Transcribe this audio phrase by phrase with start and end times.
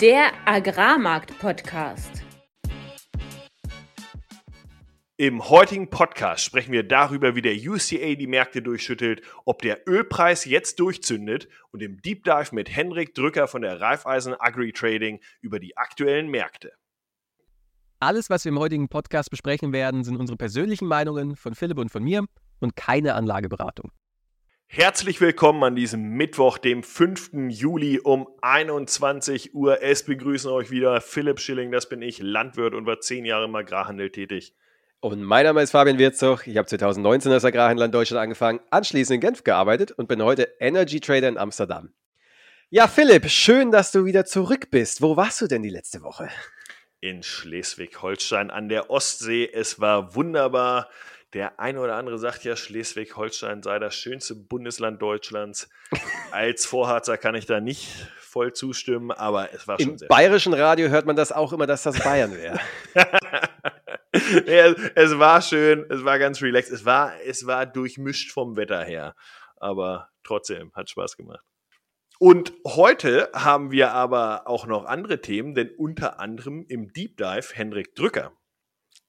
[0.00, 2.24] Der Agrarmarkt-Podcast.
[5.18, 10.46] Im heutigen Podcast sprechen wir darüber, wie der UCA die Märkte durchschüttelt, ob der Ölpreis
[10.46, 15.58] jetzt durchzündet und im Deep Dive mit Henrik Drücker von der Raiffeisen Agri Trading über
[15.58, 16.72] die aktuellen Märkte.
[17.98, 21.90] Alles, was wir im heutigen Podcast besprechen werden, sind unsere persönlichen Meinungen von Philipp und
[21.90, 22.24] von mir
[22.60, 23.92] und keine Anlageberatung.
[24.72, 27.32] Herzlich willkommen an diesem Mittwoch, dem 5.
[27.48, 29.82] Juli um 21 Uhr.
[29.82, 33.54] Es begrüßen euch wieder Philipp Schilling, das bin ich, Landwirt und war zehn Jahre im
[33.56, 34.54] Agrarhandel tätig.
[35.00, 36.46] Und mein Name ist Fabian Wirzog.
[36.46, 40.48] Ich habe 2019 als Agrarhändler in Deutschland angefangen, anschließend in Genf gearbeitet und bin heute
[40.60, 41.92] Energy Trader in Amsterdam.
[42.68, 45.02] Ja, Philipp, schön, dass du wieder zurück bist.
[45.02, 46.28] Wo warst du denn die letzte Woche?
[47.00, 49.50] In Schleswig-Holstein an der Ostsee.
[49.52, 50.88] Es war wunderbar.
[51.32, 55.68] Der eine oder andere sagt ja, Schleswig-Holstein sei das schönste Bundesland Deutschlands.
[56.32, 60.54] Als Vorharzer kann ich da nicht voll zustimmen, aber es war schon Im sehr bayerischen
[60.54, 62.58] Radio hört man das auch immer, dass das Bayern wäre.
[64.46, 68.82] ja, es war schön, es war ganz relaxed, es war, es war durchmischt vom Wetter
[68.82, 69.14] her,
[69.56, 71.44] aber trotzdem hat Spaß gemacht.
[72.18, 77.54] Und heute haben wir aber auch noch andere Themen, denn unter anderem im Deep Dive
[77.54, 78.32] Henrik Drücker.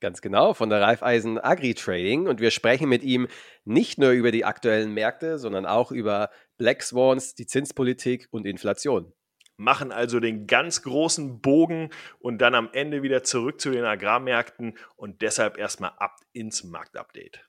[0.02, 2.27] Ganz genau, von der Raiffeisen Agri Trading.
[2.27, 3.27] Und wir sprechen mit ihm
[3.66, 9.13] nicht nur über die aktuellen Märkte, sondern auch über Black Swans, die Zinspolitik und Inflation.
[9.57, 14.75] Machen also den ganz großen Bogen und dann am Ende wieder zurück zu den Agrarmärkten
[14.95, 17.47] und deshalb erstmal ab ins Marktupdate.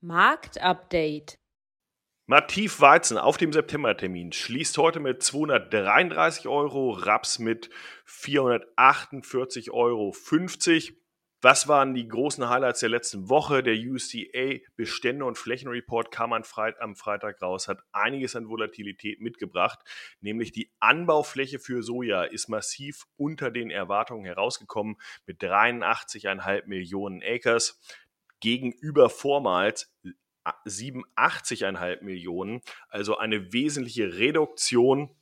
[0.00, 1.38] Marktupdate.
[2.24, 7.68] Mativ Weizen auf dem Septembertermin schließt heute mit 233 Euro, Raps mit
[8.08, 10.14] 448,50 Euro.
[11.44, 13.62] Was waren die großen Highlights der letzten Woche?
[13.62, 19.78] Der UCA Bestände und Flächenreport kam am Freitag raus, hat einiges an Volatilität mitgebracht,
[20.22, 24.96] nämlich die Anbaufläche für Soja ist massiv unter den Erwartungen herausgekommen
[25.26, 27.78] mit 83,5 Millionen Acres
[28.40, 29.94] gegenüber vormals
[30.64, 35.14] 87,5 Millionen, also eine wesentliche Reduktion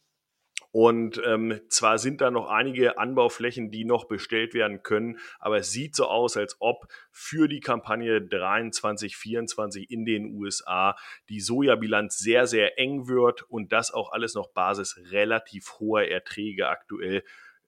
[0.72, 5.71] und ähm, zwar sind da noch einige Anbauflächen, die noch bestellt werden können, aber es
[5.71, 10.97] sieht so aus, als ob für die Kampagne 23, 24 in den USA
[11.28, 16.69] die Sojabilanz sehr, sehr eng wird und das auch alles noch Basis relativ hoher Erträge
[16.69, 17.22] aktuell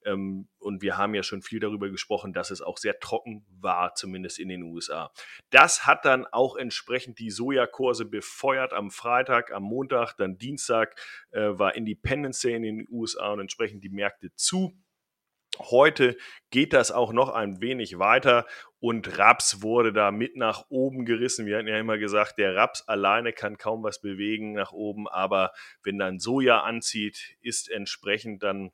[0.05, 3.95] ähm, und wir haben ja schon viel darüber gesprochen, dass es auch sehr trocken war,
[3.95, 5.11] zumindest in den USA.
[5.49, 10.95] Das hat dann auch entsprechend die Sojakurse befeuert am Freitag, am Montag, dann Dienstag
[11.31, 14.77] äh, war Independence Day in den USA und entsprechend die Märkte zu.
[15.59, 16.17] Heute
[16.49, 18.45] geht das auch noch ein wenig weiter
[18.79, 21.45] und Raps wurde da mit nach oben gerissen.
[21.45, 25.53] Wir hatten ja immer gesagt, der Raps alleine kann kaum was bewegen nach oben, aber
[25.81, 28.71] wenn dann Soja anzieht, ist entsprechend dann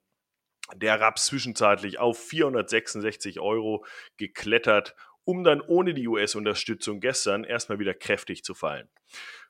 [0.76, 3.86] der Raps zwischenzeitlich auf 466 Euro
[4.18, 8.90] geklettert, um dann ohne die US-Unterstützung gestern erstmal wieder kräftig zu fallen.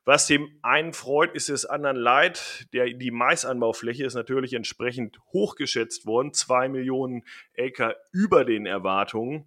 [0.04, 2.66] Was dem einen freut, ist es anderen leid.
[2.72, 7.22] Der, die Maisanbaufläche ist natürlich entsprechend hochgeschätzt worden, zwei Millionen
[7.56, 9.46] Acre über den Erwartungen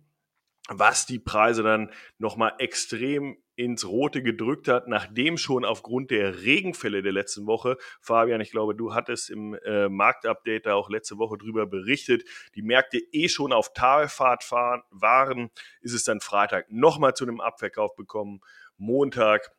[0.67, 7.01] was die Preise dann nochmal extrem ins Rote gedrückt hat, nachdem schon aufgrund der Regenfälle
[7.01, 11.37] der letzten Woche, Fabian, ich glaube, du hattest im äh, Marktupdate da auch letzte Woche
[11.37, 12.23] drüber berichtet,
[12.55, 15.51] die Märkte eh schon auf Talfahrt fahren, waren,
[15.81, 18.41] ist es dann Freitag nochmal zu einem Abverkauf bekommen,
[18.77, 19.51] Montag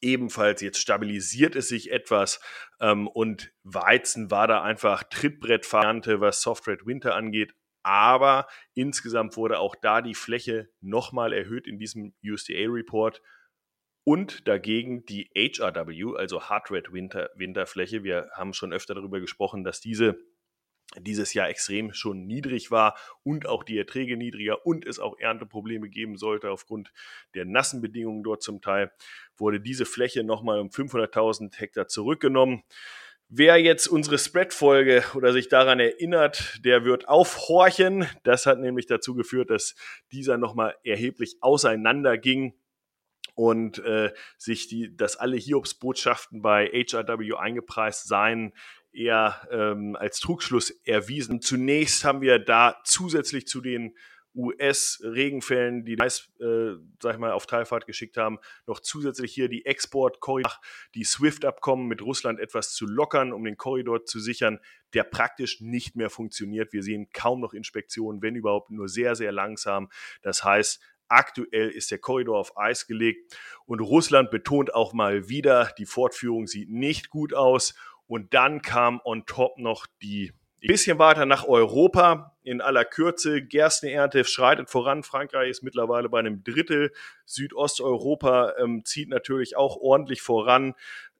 [0.00, 2.40] ebenfalls, jetzt stabilisiert es sich etwas
[2.80, 7.54] ähm, und Weizen war da einfach Trittbrettvariante, was Softred Winter angeht,
[7.86, 13.22] aber insgesamt wurde auch da die Fläche nochmal erhöht in diesem USDA-Report
[14.02, 18.02] und dagegen die HRW, also Hard Red Winter, Winterfläche.
[18.02, 20.18] Wir haben schon öfter darüber gesprochen, dass diese
[21.00, 25.88] dieses Jahr extrem schon niedrig war und auch die Erträge niedriger und es auch Ernteprobleme
[25.88, 26.92] geben sollte aufgrund
[27.34, 28.92] der nassen Bedingungen dort zum Teil,
[29.36, 32.62] wurde diese Fläche nochmal um 500.000 Hektar zurückgenommen.
[33.28, 38.06] Wer jetzt unsere Spread-Folge oder sich daran erinnert, der wird aufhorchen.
[38.22, 39.74] Das hat nämlich dazu geführt, dass
[40.12, 42.54] dieser nochmal erheblich auseinander ging
[43.34, 48.52] und äh, sich die, dass alle Hiobsbotschaften bei HRW eingepreist seien,
[48.92, 51.42] eher ähm, als Trugschluss erwiesen.
[51.42, 53.96] Zunächst haben wir da zusätzlich zu den
[54.36, 59.64] US-Regenfällen, die meist, äh, sag ich mal, auf Teilfahrt geschickt haben, noch zusätzlich hier die
[59.64, 60.60] Export-Korridor,
[60.94, 64.60] die SWIFT-Abkommen mit Russland etwas zu lockern, um den Korridor zu sichern,
[64.94, 66.72] der praktisch nicht mehr funktioniert.
[66.72, 69.88] Wir sehen kaum noch Inspektionen, wenn überhaupt nur sehr, sehr langsam.
[70.22, 75.72] Das heißt, Aktuell ist der Korridor auf Eis gelegt und Russland betont auch mal wieder,
[75.78, 77.74] die Fortführung sieht nicht gut aus.
[78.08, 80.32] Und dann kam on top noch die
[80.66, 82.36] bisschen weiter nach Europa.
[82.42, 85.02] In aller Kürze, Gerstenernte schreitet voran.
[85.02, 86.92] Frankreich ist mittlerweile bei einem Drittel.
[87.24, 90.74] Südosteuropa ähm, zieht natürlich auch ordentlich voran.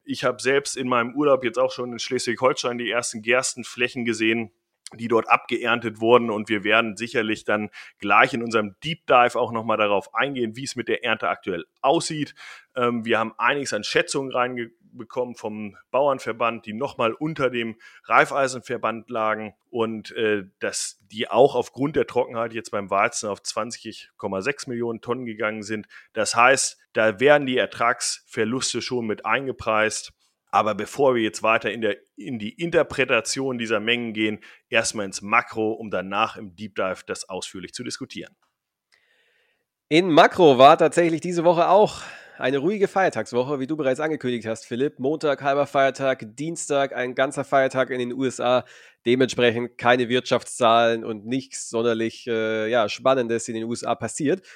[0.04, 4.52] Ich habe selbst in meinem Urlaub jetzt auch schon in Schleswig-Holstein die ersten Gerstenflächen gesehen
[4.94, 6.31] die dort abgeerntet wurden.
[6.31, 10.64] Und wir werden sicherlich dann gleich in unserem Deep Dive auch nochmal darauf eingehen, wie
[10.64, 12.34] es mit der Ernte aktuell aussieht.
[12.76, 14.31] Ähm, wir haben einiges an Schätzungen
[14.96, 21.96] reinbekommen vom Bauernverband, die nochmal unter dem Reifeisenverband lagen und äh, dass die auch aufgrund
[21.96, 25.87] der Trockenheit jetzt beim Weizen auf 20,6 Millionen Tonnen gegangen sind.
[26.12, 30.12] Das heißt, da werden die Ertragsverluste schon mit eingepreist.
[30.50, 34.40] Aber bevor wir jetzt weiter in, der, in die Interpretation dieser Mengen gehen,
[34.70, 38.34] erstmal ins Makro, um danach im Deep Dive das ausführlich zu diskutieren.
[39.88, 42.00] In Makro war tatsächlich diese Woche auch
[42.38, 44.98] eine ruhige Feiertagswoche, wie du bereits angekündigt hast, Philipp.
[44.98, 48.64] Montag halber Feiertag, Dienstag ein ganzer Feiertag in den USA.
[49.06, 54.46] Dementsprechend keine Wirtschaftszahlen und nichts sonderlich äh, ja, Spannendes in den USA passiert.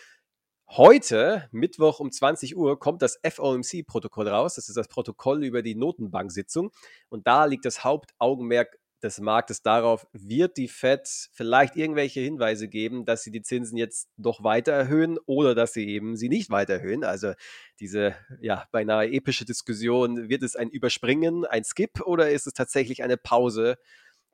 [0.69, 4.55] Heute, Mittwoch um 20 Uhr, kommt das FOMC-Protokoll raus.
[4.55, 6.71] Das ist das Protokoll über die Notenbank-Sitzung.
[7.09, 13.05] Und da liegt das Hauptaugenmerk des Marktes darauf, wird die Fed vielleicht irgendwelche Hinweise geben,
[13.05, 16.75] dass sie die Zinsen jetzt doch weiter erhöhen oder dass sie eben sie nicht weiter
[16.75, 17.05] erhöhen.
[17.05, 17.33] Also
[17.81, 23.03] diese ja beinahe epische Diskussion, wird es ein Überspringen, ein Skip oder ist es tatsächlich
[23.03, 23.79] eine Pause,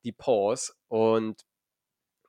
[0.05, 0.73] die Pause?
[0.89, 1.45] Und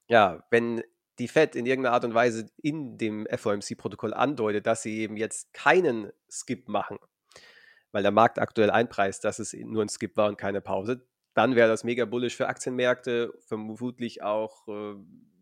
[0.08, 0.84] ja, wenn
[1.20, 5.52] die Fed in irgendeiner Art und Weise in dem FOMC-Protokoll andeutet, dass sie eben jetzt
[5.54, 7.00] keinen Skip machen,
[7.92, 11.08] weil der Markt aktuell einpreist, dass es nur ein Skip war und keine Pause,
[11.38, 14.96] dann wäre das mega bullish für Aktienmärkte, vermutlich auch äh,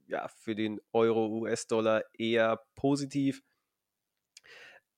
[0.07, 3.41] ja, für den Euro, US-Dollar eher positiv.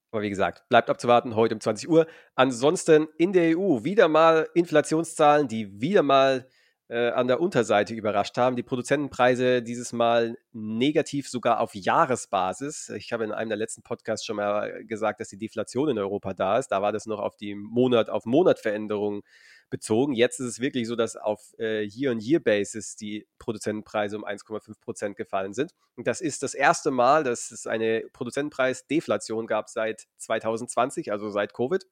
[0.09, 2.07] Aber wie gesagt, bleibt abzuwarten, heute um 20 Uhr.
[2.33, 6.47] Ansonsten in der EU wieder mal Inflationszahlen, die wieder mal
[6.87, 8.55] äh, an der Unterseite überrascht haben.
[8.55, 12.89] Die Produzentenpreise dieses Mal negativ sogar auf Jahresbasis.
[12.97, 16.33] Ich habe in einem der letzten Podcasts schon mal gesagt, dass die Deflation in Europa
[16.33, 16.69] da ist.
[16.69, 19.21] Da war das noch auf die Monat auf Monat Veränderung
[19.69, 20.13] bezogen.
[20.13, 25.53] Jetzt ist es wirklich so, dass auf äh, Year-on-Year-Basis die Produzentenpreise um 1,5 Prozent gefallen
[25.53, 25.73] sind.
[25.95, 31.53] Und das ist das erste Mal, dass es eine Produzentenpreisdeflation gab seit 2020, also seit
[31.53, 31.85] Covid.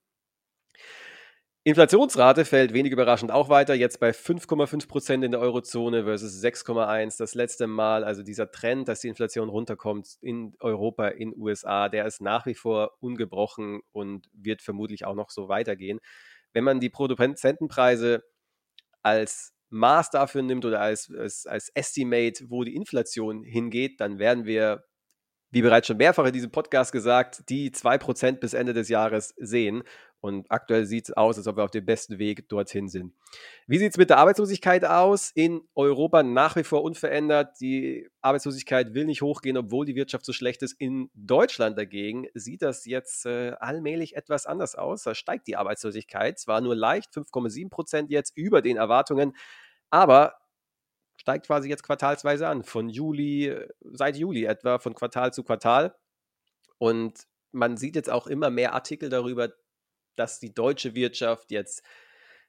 [1.68, 7.18] Inflationsrate fällt wenig überraschend auch weiter, jetzt bei 5,5 Prozent in der Eurozone versus 6,1
[7.18, 8.04] das letzte Mal.
[8.04, 12.54] Also dieser Trend, dass die Inflation runterkommt in Europa, in USA, der ist nach wie
[12.54, 16.00] vor ungebrochen und wird vermutlich auch noch so weitergehen.
[16.55, 18.23] Wenn man die Produzentenpreise
[19.01, 24.45] als Maß dafür nimmt oder als, als, als Estimate, wo die Inflation hingeht, dann werden
[24.45, 24.85] wir
[25.51, 29.83] wie bereits schon mehrfach in diesem Podcast gesagt, die 2% bis Ende des Jahres sehen.
[30.25, 33.13] Und aktuell sieht es aus, als ob wir auf dem besten Weg dorthin sind.
[33.68, 35.30] Wie sieht es mit der Arbeitslosigkeit aus?
[35.30, 37.62] In Europa nach wie vor unverändert.
[37.62, 40.81] Die Arbeitslosigkeit will nicht hochgehen, obwohl die Wirtschaft so schlecht ist.
[40.81, 45.04] In Deutschland dagegen sieht das jetzt äh, allmählich etwas anders aus.
[45.04, 46.39] Da steigt die Arbeitslosigkeit.
[46.39, 49.38] Zwar nur leicht, 5,7 Prozent jetzt über den Erwartungen,
[49.92, 50.39] aber
[51.18, 52.63] steigt quasi jetzt quartalsweise an.
[52.63, 53.56] Von Juli,
[53.92, 55.95] seit Juli etwa, von Quartal zu Quartal.
[56.80, 59.50] Und man sieht jetzt auch immer mehr Artikel darüber,
[60.15, 61.83] dass die deutsche Wirtschaft jetzt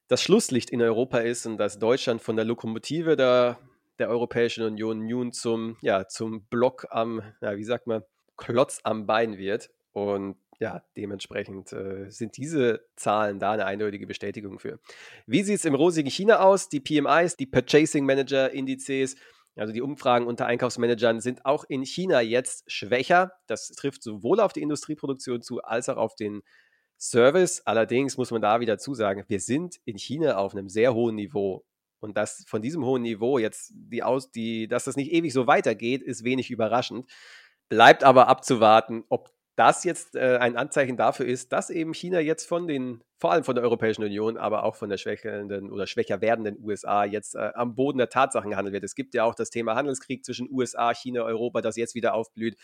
[0.09, 3.59] das Schlusslicht in Europa ist und dass Deutschland von der Lokomotive der,
[3.99, 8.03] der Europäischen Union nun zum, ja, zum Block am, ja, wie sagt man,
[8.37, 9.71] Klotz am Bein wird.
[9.93, 14.79] Und ja, dementsprechend äh, sind diese Zahlen da eine eindeutige Bestätigung für.
[15.27, 16.69] Wie sieht es im rosigen China aus?
[16.69, 19.17] Die PMIs, die Purchasing Manager Indizes,
[19.57, 23.33] also die Umfragen unter Einkaufsmanagern sind auch in China jetzt schwächer.
[23.47, 26.43] Das trifft sowohl auf die Industrieproduktion zu als auch auf den
[26.99, 27.63] Service.
[27.67, 31.65] Allerdings muss man da wieder zusagen, wir sind in China auf einem sehr hohen Niveau.
[31.99, 35.47] Und dass von diesem hohen Niveau jetzt die aus, die, dass das nicht ewig so
[35.47, 37.11] weitergeht, ist wenig überraschend.
[37.69, 42.47] Bleibt aber abzuwarten, ob das jetzt äh, ein Anzeichen dafür ist, dass eben China jetzt
[42.47, 46.21] von den, vor allem von der Europäischen Union, aber auch von der schwächelnden oder schwächer
[46.21, 48.85] werdenden USA jetzt äh, am Boden der Tatsachen gehandelt wird.
[48.85, 52.57] Es gibt ja auch das Thema Handelskrieg zwischen USA, China, Europa, das jetzt wieder aufblüht.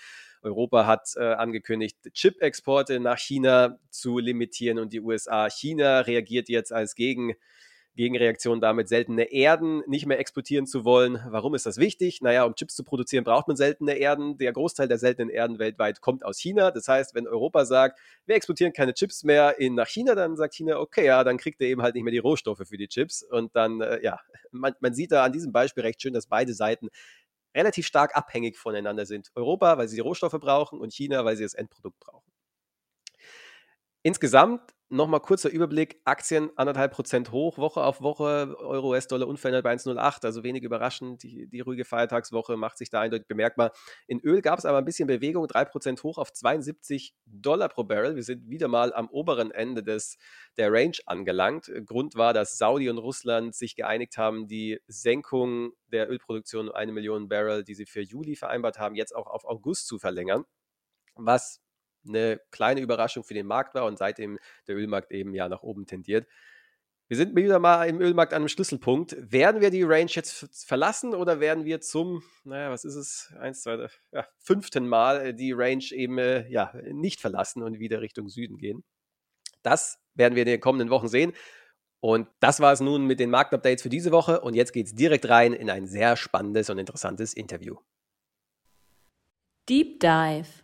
[0.43, 6.73] Europa hat äh, angekündigt, Chip-Exporte nach China zu limitieren und die USA, China reagiert jetzt
[6.73, 7.35] als Gegen
[7.95, 11.21] Gegenreaktion damit, seltene Erden nicht mehr exportieren zu wollen.
[11.29, 12.23] Warum ist das wichtig?
[12.23, 14.39] Naja, um Chips zu produzieren, braucht man seltene Erden.
[14.39, 16.71] Der Großteil der seltenen Erden weltweit kommt aus China.
[16.71, 20.55] Das heißt, wenn Europa sagt, wir exportieren keine Chips mehr in, nach China, dann sagt
[20.55, 23.23] China, okay, ja, dann kriegt ihr eben halt nicht mehr die Rohstoffe für die Chips.
[23.23, 24.19] Und dann, äh, ja,
[24.51, 26.89] man, man sieht da an diesem Beispiel recht schön, dass beide Seiten
[27.55, 29.31] relativ stark abhängig voneinander sind.
[29.35, 32.33] Europa, weil sie die Rohstoffe brauchen und China, weil sie das Endprodukt brauchen.
[34.03, 39.73] Insgesamt Nochmal kurzer Überblick: Aktien anderthalb Prozent hoch, Woche auf Woche, Euro, US-Dollar unverändert bei
[39.73, 41.23] 1,08, also wenig überraschend.
[41.23, 43.73] Die, die, ruhige Feiertagswoche macht sich da eindeutig bemerkbar.
[44.07, 48.17] In Öl gab es aber ein bisschen Bewegung, 3% hoch auf 72 Dollar pro Barrel.
[48.17, 50.19] Wir sind wieder mal am oberen Ende des,
[50.59, 51.73] der Range angelangt.
[51.87, 56.93] Grund war, dass Saudi und Russland sich geeinigt haben, die Senkung der Ölproduktion um eine
[56.93, 60.45] Million Barrel, die sie für Juli vereinbart haben, jetzt auch auf August zu verlängern.
[61.15, 61.63] Was
[62.07, 65.87] eine kleine Überraschung für den Markt war und seitdem der Ölmarkt eben ja nach oben
[65.87, 66.27] tendiert.
[67.09, 69.17] Wir sind wieder mal im Ölmarkt an einem Schlüsselpunkt.
[69.19, 73.61] Werden wir die Range jetzt verlassen oder werden wir zum, naja, was ist es, eins,
[73.61, 78.31] zwei, ja, fünften Mal äh, die Range eben äh, ja, nicht verlassen und wieder Richtung
[78.31, 78.83] Süden gehen?
[79.63, 81.35] Das werden wir in den kommenden Wochen sehen.
[82.01, 84.41] Und das war es nun mit den Marktupdates für diese Woche.
[84.41, 87.77] Und jetzt geht es direkt rein in ein sehr spannendes und interessantes Interview.
[89.69, 90.62] Deep Dive.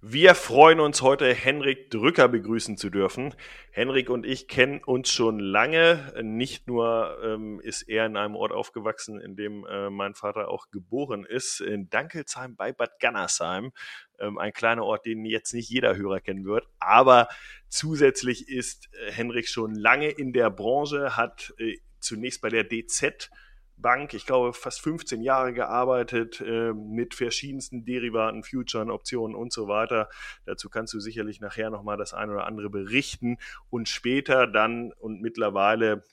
[0.00, 3.34] Wir freuen uns heute, Henrik Drücker begrüßen zu dürfen.
[3.72, 6.14] Henrik und ich kennen uns schon lange.
[6.22, 10.70] Nicht nur ähm, ist er in einem Ort aufgewachsen, in dem äh, mein Vater auch
[10.70, 13.72] geboren ist, in Dankelsheim bei Bad Gannersheim.
[14.20, 16.68] Ähm, ein kleiner Ort, den jetzt nicht jeder Hörer kennen wird.
[16.78, 17.26] Aber
[17.68, 23.30] zusätzlich ist äh, Henrik schon lange in der Branche, hat äh, zunächst bei der DZ
[23.80, 29.68] Bank, ich glaube, fast 15 Jahre gearbeitet äh, mit verschiedensten Derivaten, Futuren, Optionen und so
[29.68, 30.08] weiter.
[30.44, 33.38] Dazu kannst du sicherlich nachher nochmal das ein oder andere berichten
[33.70, 36.04] und später dann und mittlerweile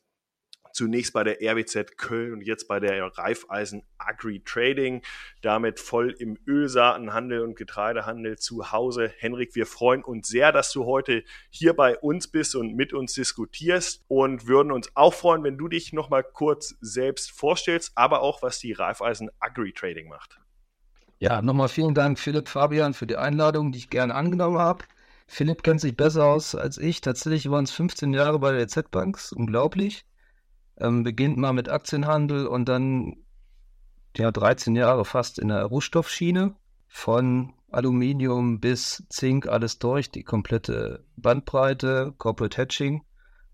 [0.76, 5.02] zunächst bei der RWZ Köln und jetzt bei der Raiffeisen Agri Trading,
[5.42, 9.12] damit voll im Ölsaatenhandel und Getreidehandel zu Hause.
[9.18, 13.14] Henrik, wir freuen uns sehr, dass du heute hier bei uns bist und mit uns
[13.14, 18.42] diskutierst und würden uns auch freuen, wenn du dich nochmal kurz selbst vorstellst, aber auch
[18.42, 20.40] was die Raiffeisen Agri Trading macht.
[21.20, 24.84] Ja, nochmal vielen Dank, Philipp Fabian, für die Einladung, die ich gerne angenommen habe.
[25.28, 27.00] Philipp kennt sich besser aus als ich.
[27.00, 30.06] Tatsächlich waren es 15 Jahre bei der Z-Bank, unglaublich
[30.78, 33.18] ähm, beginnt mal mit Aktienhandel und dann
[34.18, 36.56] ja 13 Jahre fast in der Rohstoffschiene
[36.88, 43.04] von Aluminium bis Zink alles durch, die komplette Bandbreite, Corporate Hedging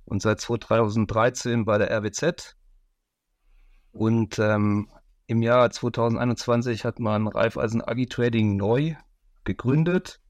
[0.05, 2.55] und seit 2013 bei der RWZ.
[3.91, 4.89] Und ähm,
[5.27, 8.95] im Jahr 2021 hat man Raiffeisen Agi Trading neu
[9.43, 10.21] gegründet.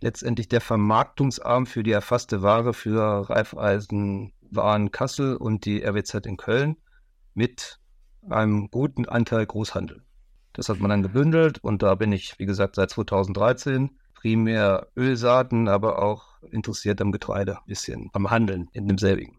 [0.00, 6.36] Letztendlich der Vermarktungsarm für die erfasste Ware für Raiffeisen waren Kassel und die RWZ in
[6.36, 6.76] Köln
[7.34, 7.78] mit
[8.28, 10.02] einem guten Anteil Großhandel.
[10.52, 15.68] Das hat man dann gebündelt und da bin ich, wie gesagt, seit 2013 primär Ölsaaten,
[15.68, 19.38] aber auch interessiert am Getreide, ein bisschen am Handeln in demselbigen.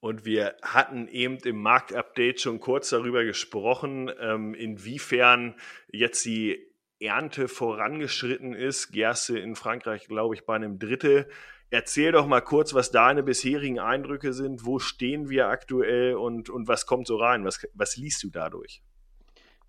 [0.00, 5.56] Und wir hatten eben im Marktupdate schon kurz darüber gesprochen, ähm, inwiefern
[5.90, 6.68] jetzt die
[7.00, 8.92] Ernte vorangeschritten ist.
[8.92, 11.28] Gerste in Frankreich, glaube ich, bei einem Drittel.
[11.70, 14.64] Erzähl doch mal kurz, was deine bisherigen Eindrücke sind.
[14.64, 17.44] Wo stehen wir aktuell und, und was kommt so rein?
[17.44, 18.82] Was, was liest du dadurch?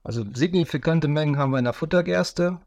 [0.04, 2.62] Also signifikante Mengen haben wir in der Futtergerste.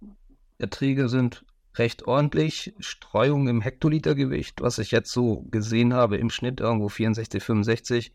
[0.58, 1.44] Erträge sind
[1.76, 2.74] recht ordentlich.
[2.78, 8.14] Streuung im Hektolitergewicht, was ich jetzt so gesehen habe, im Schnitt irgendwo 64, 65.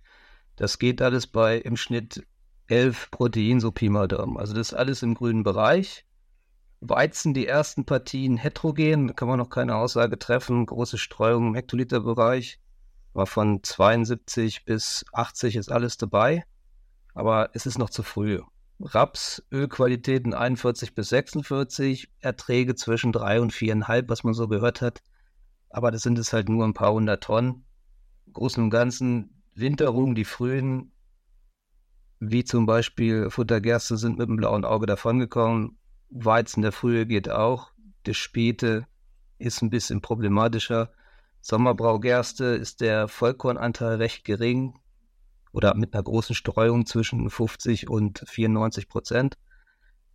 [0.56, 2.26] Das geht alles bei im Schnitt
[2.68, 4.38] 11 Protein, so Pi mal Daumen.
[4.38, 6.06] Also das ist alles im grünen Bereich.
[6.80, 10.66] Weizen die ersten Partien heterogen, kann man noch keine Aussage treffen.
[10.66, 12.60] Große Streuung im Hektoliterbereich.
[13.14, 16.46] Aber von 72 bis 80 ist alles dabei.
[17.14, 18.42] Aber es ist noch zu früh.
[18.80, 25.02] Raps, Ölqualitäten 41 bis 46, Erträge zwischen 3 und 4,5, was man so gehört hat.
[25.72, 27.66] Aber das sind es halt nur ein paar hundert Tonnen.
[28.28, 30.92] Im Großen und Ganzen Winterung, die frühen,
[32.20, 35.80] wie zum Beispiel Futtergerste, sind mit dem blauen Auge davongekommen.
[36.10, 37.72] Weizen der Frühe geht auch.
[38.06, 38.88] Der Späte
[39.38, 40.92] ist ein bisschen problematischer.
[41.42, 44.80] Sommerbraugerste ist der Vollkornanteil recht gering
[45.52, 49.38] oder mit einer großen Streuung zwischen 50 und 94 Prozent.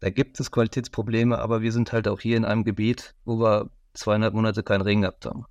[0.01, 3.71] Da gibt es Qualitätsprobleme, aber wir sind halt auch hier in einem Gebiet, wo wir
[3.95, 5.47] zweieinhalb Monate keinen Regen gehabt haben.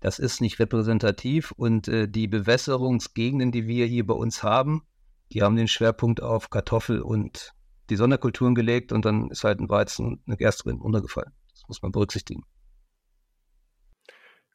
[0.00, 4.82] Das ist nicht repräsentativ und äh, die Bewässerungsgegenden, die wir hier bei uns haben,
[5.32, 7.54] die haben den Schwerpunkt auf Kartoffel und
[7.92, 11.32] die Sonderkulturen gelegt und dann ist halt ein Weizen und eine Gerste drin untergefallen.
[11.52, 12.44] Das muss man berücksichtigen.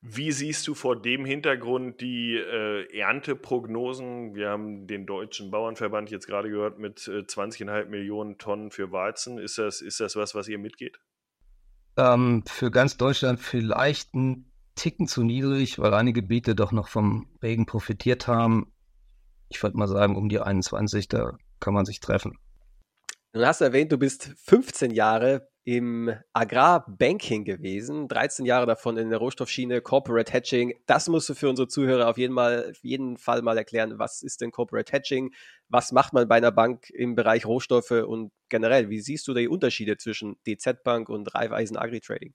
[0.02, 4.36] Wie siehst du vor dem Hintergrund die äh, Ernteprognosen?
[4.36, 9.38] Wir haben den Deutschen Bauernverband jetzt gerade gehört mit äh, 20,5 Millionen Tonnen für Weizen.
[9.40, 11.00] Ist das, ist das was, was ihr mitgeht?
[11.98, 17.28] Ähm, für ganz Deutschland vielleicht ein Ticken zu niedrig, weil einige Gebiete doch noch vom
[17.42, 18.72] Regen profitiert haben.
[19.50, 22.38] Ich würde mal sagen, um die 21, da kann man sich treffen.
[23.34, 29.10] Nun hast du erwähnt, du bist 15 Jahre im Agrarbanking gewesen, 13 Jahre davon in
[29.10, 30.74] der Rohstoffschiene, Corporate Hedging.
[30.86, 34.00] Das musst du für unsere Zuhörer auf jeden, mal, auf jeden Fall mal erklären.
[34.00, 35.34] Was ist denn Corporate Hedging?
[35.68, 39.50] Was macht man bei einer Bank im Bereich Rohstoffe und generell, wie siehst du die
[39.50, 42.34] Unterschiede zwischen DZ Bank und Raiffeisen Agri Trading?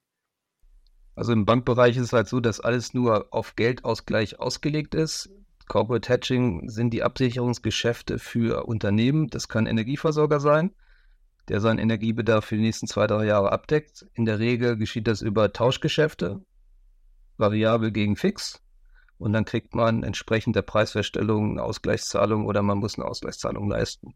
[1.15, 5.31] Also im Bankbereich ist es halt so, dass alles nur auf Geldausgleich ausgelegt ist.
[5.67, 9.27] Corporate Hedging sind die Absicherungsgeschäfte für Unternehmen.
[9.29, 10.71] Das kann Energieversorger sein
[11.49, 14.05] der seinen Energiebedarf für die nächsten zwei, drei Jahre abdeckt.
[14.13, 16.41] In der Regel geschieht das über Tauschgeschäfte,
[17.37, 18.61] variabel gegen fix.
[19.17, 24.15] Und dann kriegt man entsprechend der Preisfeststellung eine Ausgleichszahlung oder man muss eine Ausgleichszahlung leisten.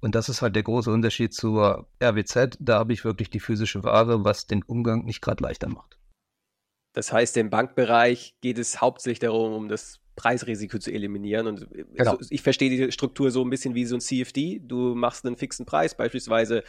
[0.00, 2.56] Und das ist halt der große Unterschied zur RWZ.
[2.58, 5.98] Da habe ich wirklich die physische Ware, was den Umgang nicht gerade leichter macht.
[6.92, 11.46] Das heißt, im Bankbereich geht es hauptsächlich darum, um das Preisrisiko zu eliminieren.
[11.46, 12.12] Und genau.
[12.12, 14.60] so, ich verstehe die Struktur so ein bisschen wie so ein CFD.
[14.62, 16.62] Du machst einen fixen Preis, beispielsweise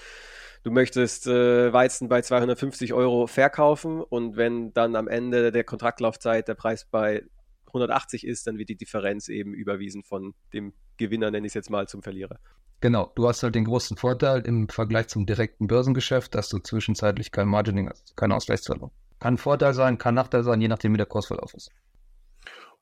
[0.63, 6.47] du möchtest äh, Weizen bei 250 Euro verkaufen und wenn dann am Ende der Kontraktlaufzeit
[6.47, 7.23] der Preis bei
[7.67, 11.69] 180 ist, dann wird die Differenz eben überwiesen von dem Gewinner, nenne ich es jetzt
[11.69, 12.37] mal, zum Verlierer.
[12.81, 17.31] Genau, du hast halt den großen Vorteil im Vergleich zum direkten Börsengeschäft, dass du zwischenzeitlich
[17.31, 18.91] kein Margining hast, keine Ausgleichszahlung.
[19.19, 21.69] Kann Vorteil sein, kann Nachteil sein, je nachdem, wie der Kursverlauf ist.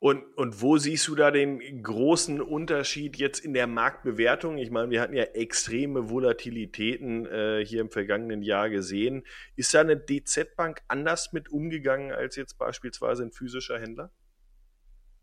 [0.00, 4.56] Und, und wo siehst du da den großen Unterschied jetzt in der Marktbewertung?
[4.56, 9.24] Ich meine, wir hatten ja extreme Volatilitäten äh, hier im vergangenen Jahr gesehen.
[9.56, 14.10] Ist da eine DZ-Bank anders mit umgegangen als jetzt beispielsweise ein physischer Händler?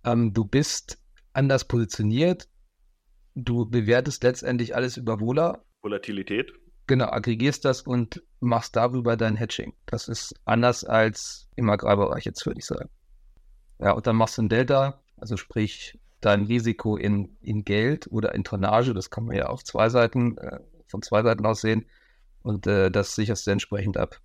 [0.06, 1.00] Ähm, du bist
[1.34, 2.48] anders positioniert.
[3.34, 5.66] Du bewertest letztendlich alles über Vola.
[5.82, 6.54] Volatilität.
[6.86, 9.74] Genau, aggregierst das und machst darüber dein Hedging.
[9.88, 12.92] Das ist anders als im Agrarbereich jetzt, würde ich sagen.
[13.80, 18.34] Ja, und dann machst du ein Delta, also sprich dein Risiko in, in Geld oder
[18.34, 21.86] in Tonnage, das kann man ja auf zwei Seiten, äh, von zwei Seiten aus sehen.
[22.42, 24.22] Und äh, das sicherst du entsprechend ab.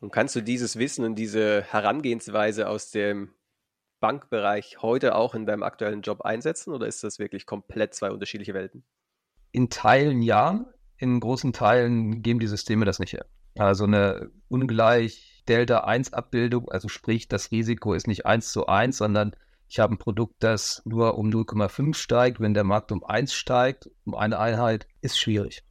[0.00, 3.32] Und kannst du dieses Wissen und diese Herangehensweise aus dem
[4.00, 8.52] Bankbereich heute auch in deinem aktuellen Job einsetzen oder ist das wirklich komplett zwei unterschiedliche
[8.52, 8.84] Welten?
[9.52, 13.26] In Teilen ja, in großen Teilen geben die Systeme das nicht her.
[13.56, 19.34] Also eine ungleich Delta-1-Abbildung, also sprich, das Risiko ist nicht 1 zu 1, sondern
[19.68, 22.40] ich habe ein Produkt, das nur um 0,5 steigt.
[22.40, 25.64] Wenn der Markt um 1 steigt, um eine Einheit, ist schwierig.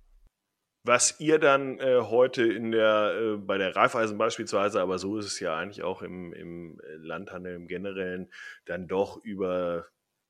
[0.83, 5.25] Was ihr dann äh, heute in der, äh, bei der Raiffeisen beispielsweise, aber so ist
[5.25, 8.31] es ja eigentlich auch im, im Landhandel im Generellen,
[8.65, 9.85] dann doch über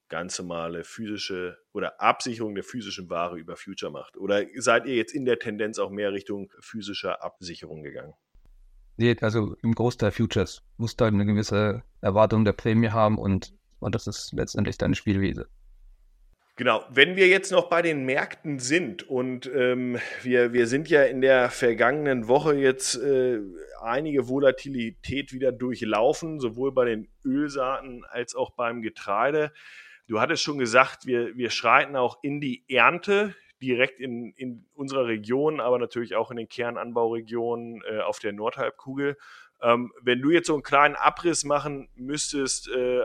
[0.10, 4.18] ganz normale physische oder Absicherung der physischen Ware über Future macht?
[4.18, 8.14] Oder seid ihr jetzt in der Tendenz auch mehr Richtung physischer Absicherung gegangen?
[9.02, 13.52] Nee, also im Großteil Futures musst du halt eine gewisse Erwartung der Prämie haben und,
[13.80, 15.48] und das ist letztendlich deine Spielwiese.
[16.56, 21.02] Genau, wenn wir jetzt noch bei den Märkten sind und ähm, wir, wir sind ja
[21.02, 23.40] in der vergangenen Woche jetzt äh,
[23.82, 29.52] einige Volatilität wieder durchlaufen, sowohl bei den Ölsaaten als auch beim Getreide.
[30.08, 35.06] Du hattest schon gesagt, wir, wir schreiten auch in die Ernte direkt in, in unserer
[35.06, 39.18] Region, aber natürlich auch in den Kernanbauregionen äh, auf der Nordhalbkugel.
[39.62, 43.02] Ähm, wenn du jetzt so einen kleinen Abriss machen müsstest äh,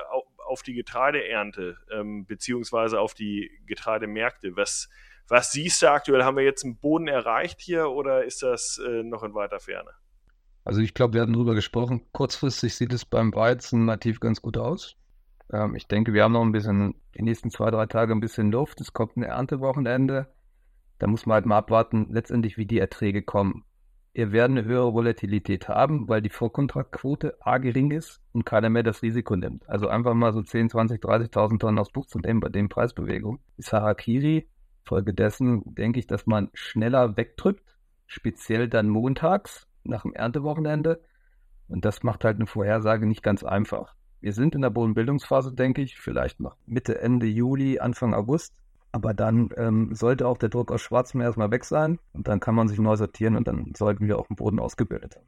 [0.47, 4.89] auf, die Getreideernte ähm, beziehungsweise auf die Getreidemärkte, was,
[5.29, 6.25] was siehst du aktuell?
[6.25, 9.91] Haben wir jetzt einen Boden erreicht hier oder ist das äh, noch in weiter Ferne?
[10.65, 12.07] Also ich glaube, wir hatten darüber gesprochen.
[12.13, 14.97] Kurzfristig sieht es beim Weizen nativ ganz gut aus.
[15.53, 18.51] Ähm, ich denke, wir haben noch ein bisschen, die nächsten zwei, drei Tage ein bisschen
[18.51, 18.81] Luft.
[18.81, 20.27] Es kommt ein Erntewochenende.
[20.99, 23.65] Da muss man halt mal abwarten, letztendlich, wie die Erträge kommen.
[24.17, 28.83] Wir werden eine höhere Volatilität haben, weil die Vorkontraktquote A gering ist und keiner mehr
[28.83, 29.69] das Risiko nimmt.
[29.69, 33.41] Also einfach mal so 10, 20, 30.000 Tonnen aufs Buch zu nehmen bei den Preisbewegungen
[33.59, 34.49] ist Harakiri.
[34.85, 41.03] Folgedessen denke ich, dass man schneller wegdrückt, speziell dann montags nach dem Erntewochenende.
[41.69, 43.95] Und das macht halt eine Vorhersage nicht ganz einfach.
[44.21, 48.63] Wir sind in der Bodenbildungsphase, denke ich, vielleicht noch Mitte, Ende Juli, Anfang August.
[48.97, 52.55] Aber dann ähm, sollte auch der Druck aus Schwarzem erstmal weg sein und dann kann
[52.55, 55.27] man sich neu sortieren und dann sollten wir auch den Boden ausgebildet haben.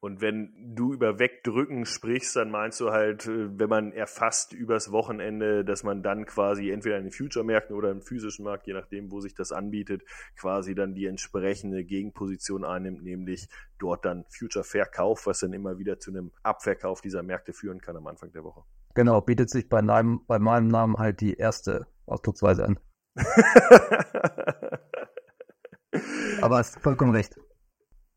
[0.00, 4.90] Und wenn du über Wegdrücken sprichst, dann meinst du halt, äh, wenn man erfasst übers
[4.90, 9.12] Wochenende, dass man dann quasi entweder in den Future-Märkten oder im physischen Markt, je nachdem,
[9.12, 10.02] wo sich das anbietet,
[10.34, 16.10] quasi dann die entsprechende Gegenposition einnimmt, nämlich dort dann Future-Verkauf, was dann immer wieder zu
[16.10, 18.62] einem Abverkauf dieser Märkte führen kann am Anfang der Woche.
[18.94, 22.78] Genau, bietet sich bei, meinem, bei meinem Namen halt die erste Ausdrucksweise an.
[26.42, 27.36] Aber hast vollkommen recht.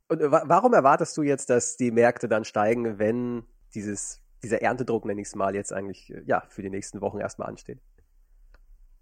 [0.10, 3.44] Und wa warum erwartest du jetzt, dass die Märkte dann steigen, wenn
[3.76, 7.50] dieses, dieser Erntedruck, nenne ich es mal, jetzt eigentlich ja, für die nächsten Wochen erstmal
[7.50, 7.80] ansteht?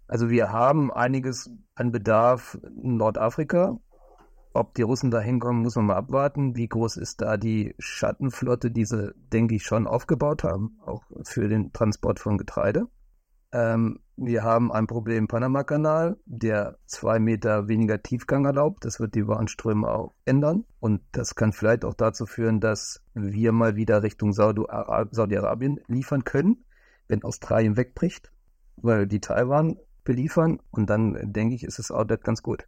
[0.08, 3.78] Also wir haben einiges an Bedarf in Nordafrika.
[4.52, 6.56] Ob die Russen da hinkommen, muss man mal abwarten.
[6.56, 11.48] Wie groß ist da die Schattenflotte, die sie, denke ich, schon aufgebaut haben, auch für
[11.48, 12.86] den Transport von Getreide.
[13.52, 18.84] Ähm, wir haben ein Problem im Panama-Kanal, der zwei Meter weniger Tiefgang erlaubt.
[18.84, 20.64] Das wird die Warenströme auch ändern.
[20.80, 26.64] Und das kann vielleicht auch dazu führen, dass wir mal wieder Richtung Saudi-Arabien liefern können,
[27.08, 28.32] wenn Australien wegbricht,
[28.76, 30.60] weil die Taiwan beliefern.
[30.70, 32.66] Und dann denke ich, ist das Outlet ganz gut.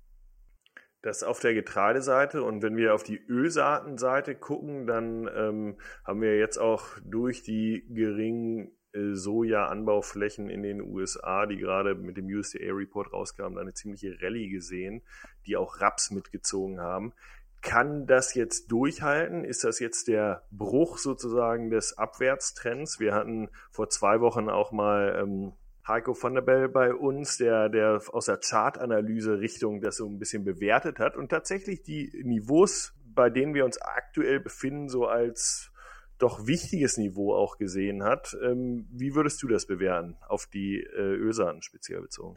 [1.00, 6.36] Das auf der Getreideseite und wenn wir auf die Ölsaatenseite gucken, dann ähm, haben wir
[6.36, 13.58] jetzt auch durch die geringen Soja-Anbauflächen in den USA, die gerade mit dem USDA-Report rauskamen,
[13.58, 15.02] eine ziemliche Rallye gesehen,
[15.46, 17.12] die auch Raps mitgezogen haben.
[17.60, 19.44] Kann das jetzt durchhalten?
[19.44, 23.00] Ist das jetzt der Bruch sozusagen des Abwärtstrends?
[23.00, 25.52] Wir hatten vor zwei Wochen auch mal ähm,
[25.86, 30.44] Heiko van der Bell bei uns, der, der aus der Chartanalyse-Richtung das so ein bisschen
[30.44, 35.72] bewertet hat und tatsächlich die Niveaus, bei denen wir uns aktuell befinden, so als
[36.18, 38.36] doch wichtiges Niveau auch gesehen hat.
[38.42, 42.36] Ähm, wie würdest du das bewerten, auf die äh, Ölsaaten speziell bezogen?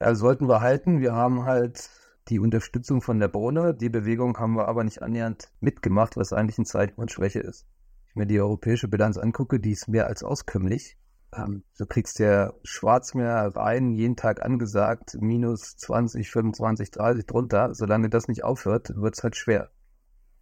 [0.00, 1.00] Ja, sollten wir halten.
[1.00, 1.90] Wir haben halt
[2.28, 3.74] die Unterstützung von der Bohne.
[3.74, 7.66] Die Bewegung haben wir aber nicht annähernd mitgemacht, was eigentlich ein Zeichen von Schwäche ist.
[7.66, 10.96] Wenn ich mir die europäische Bilanz angucke, die ist mehr als auskömmlich.
[11.36, 17.74] Ähm, du kriegst ja Schwarzmeer rein, jeden Tag angesagt, minus 20, 25, 30 drunter.
[17.74, 19.70] Solange das nicht aufhört, wird es halt schwer.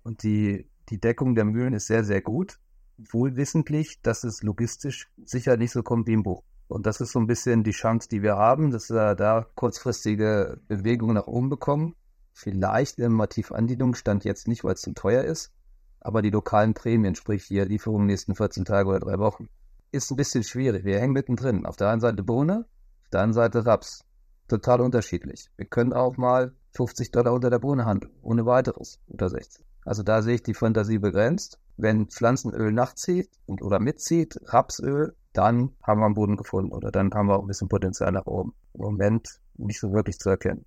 [0.02, 2.58] Und die, die Deckung der Mühlen ist sehr, sehr gut.
[2.98, 6.42] Wohl wissentlich, dass es logistisch sicher nicht so kommt wie im Buch.
[6.68, 10.60] Und das ist so ein bisschen die Chance, die wir haben, dass wir da kurzfristige
[10.68, 11.94] Bewegungen nach oben bekommen.
[12.32, 15.52] Vielleicht im Motivandienung stand jetzt nicht, weil es zu teuer ist.
[16.00, 19.48] Aber die lokalen Prämien, sprich hier Lieferungen nächsten 14 Tage oder drei Wochen,
[19.90, 20.84] ist ein bisschen schwierig.
[20.84, 21.66] Wir hängen mittendrin.
[21.66, 22.66] Auf der einen Seite Bohne,
[23.04, 24.04] auf der anderen Seite Raps.
[24.46, 25.50] Total unterschiedlich.
[25.56, 29.64] Wir können auch mal 50 Dollar unter der Bohne handeln, ohne weiteres, unter 60.
[29.84, 31.58] Also da sehe ich die Fantasie begrenzt.
[31.78, 37.12] Wenn Pflanzenöl nachzieht und, oder mitzieht, Rapsöl, dann haben wir einen Boden gefunden oder dann
[37.14, 38.52] haben wir auch ein bisschen Potenzial nach oben.
[38.74, 40.64] Im Moment nicht so wirklich zu erkennen.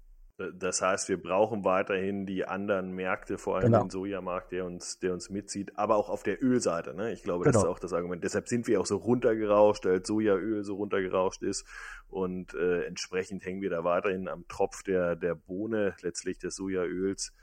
[0.58, 3.84] Das heißt, wir brauchen weiterhin die anderen Märkte, vor allem genau.
[3.84, 6.94] den Sojamarkt, der uns, der uns mitzieht, aber auch auf der Ölseite.
[6.94, 7.12] Ne?
[7.12, 7.54] Ich glaube, genau.
[7.54, 8.24] das ist auch das Argument.
[8.24, 11.66] Deshalb sind wir auch so runtergerauscht, als Sojaöl so runtergerauscht ist.
[12.08, 17.34] Und äh, entsprechend hängen wir da weiterhin am Tropf der, der Bohne, letztlich des Sojaöls.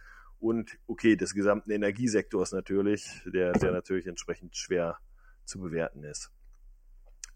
[0.41, 4.99] Und okay, des gesamten Energiesektors natürlich, der, der natürlich entsprechend schwer
[5.45, 6.31] zu bewerten ist.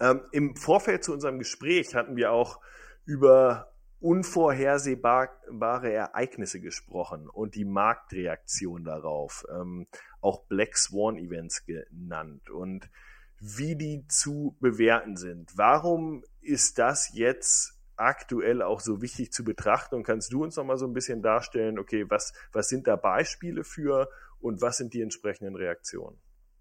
[0.00, 2.60] Ähm, Im Vorfeld zu unserem Gespräch hatten wir auch
[3.04, 9.86] über unvorhersehbare Ereignisse gesprochen und die Marktreaktion darauf, ähm,
[10.20, 12.90] auch Black Swan Events genannt und
[13.38, 15.52] wie die zu bewerten sind.
[15.56, 20.64] Warum ist das jetzt aktuell auch so wichtig zu betrachten und kannst du uns noch
[20.64, 24.08] mal so ein bisschen darstellen, okay, was, was sind da Beispiele für
[24.40, 26.18] und was sind die entsprechenden Reaktionen?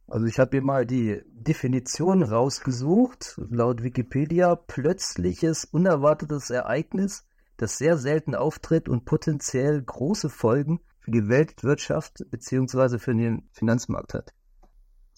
[0.08, 7.26] Also ich habe mir mal die Definition rausgesucht, laut Wikipedia plötzliches, unerwartetes Ereignis,
[7.58, 13.00] das sehr selten auftritt und potenziell große Folgen für die Weltwirtschaft bzw.
[13.00, 14.34] für den Finanzmarkt hat.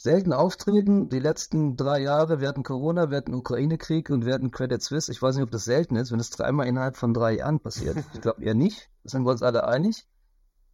[0.03, 5.09] Selten auftreten, die letzten drei Jahre, hatten Corona, hatten Ukraine-Krieg und hatten Credit Suisse.
[5.09, 7.95] Ich weiß nicht, ob das selten ist, wenn es dreimal innerhalb von drei Jahren passiert.
[8.13, 10.05] Ich glaube eher nicht, da sind wir uns alle einig.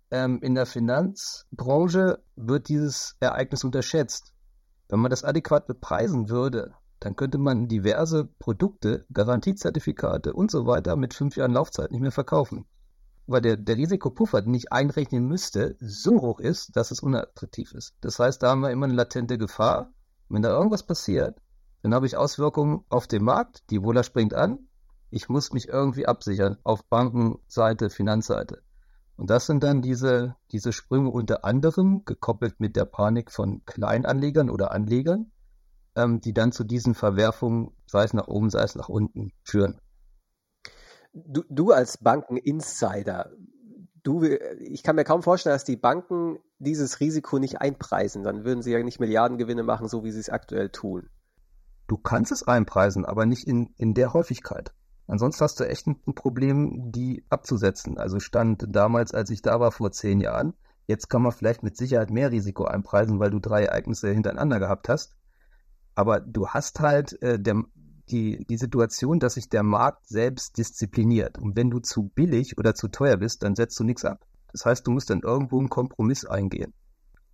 [0.09, 4.33] Ähm, in der Finanzbranche wird dieses Ereignis unterschätzt.
[4.87, 10.95] Wenn man das adäquat bepreisen würde, dann könnte man diverse Produkte, Garantiezertifikate und so weiter
[10.95, 12.65] mit fünf Jahren Laufzeit nicht mehr verkaufen.
[13.29, 17.93] Weil der, der Risikopuffer, den ich einrechnen müsste, so hoch ist, dass es unattraktiv ist.
[18.01, 19.91] Das heißt, da haben wir immer eine latente Gefahr.
[20.29, 21.39] Wenn da irgendwas passiert,
[21.83, 24.57] dann habe ich Auswirkungen auf den Markt, die Wohler springt an.
[25.11, 28.63] Ich muss mich irgendwie absichern auf Bankenseite, Finanzseite.
[29.15, 34.49] Und das sind dann diese, diese Sprünge unter anderem gekoppelt mit der Panik von Kleinanlegern
[34.49, 35.31] oder Anlegern,
[35.95, 39.79] ähm, die dann zu diesen Verwerfungen, sei es nach oben, sei es nach unten, führen.
[41.13, 43.31] Du, du als Banken-Insider,
[44.03, 48.23] du, ich kann mir kaum vorstellen, dass die Banken dieses Risiko nicht einpreisen.
[48.23, 51.09] Dann würden sie ja nicht Milliardengewinne machen, so wie sie es aktuell tun.
[51.87, 54.73] Du kannst es einpreisen, aber nicht in, in der Häufigkeit.
[55.07, 57.97] Ansonsten hast du echt ein Problem, die abzusetzen.
[57.97, 60.53] Also stand damals, als ich da war, vor zehn Jahren.
[60.85, 64.87] Jetzt kann man vielleicht mit Sicherheit mehr Risiko einpreisen, weil du drei Ereignisse hintereinander gehabt
[64.87, 65.15] hast.
[65.95, 67.63] Aber du hast halt äh, der,
[68.11, 71.37] die, die Situation, dass sich der Markt selbst diszipliniert.
[71.37, 74.25] Und wenn du zu billig oder zu teuer bist, dann setzt du nichts ab.
[74.51, 76.73] Das heißt, du musst dann irgendwo einen Kompromiss eingehen.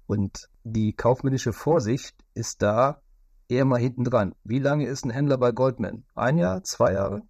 [0.08, 3.02] Und die kaufmännische Vorsicht ist da
[3.48, 4.36] eher mal hinten dran.
[4.44, 6.04] Wie lange ist ein Händler bei Goldman?
[6.16, 6.64] Ein Jahr?
[6.64, 7.24] Zwei Jahre?